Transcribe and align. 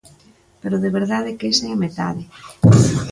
Pero 0.61 0.81
de 0.83 0.89
verdade 0.97 1.35
que 1.37 1.49
esa 1.53 1.63
é 1.69 1.71
a 1.73 1.81
metade. 1.85 2.23